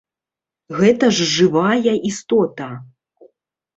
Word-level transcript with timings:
Гэта 0.79 1.09
ж 1.17 1.29
жывая 1.33 1.93
істота. 2.13 2.71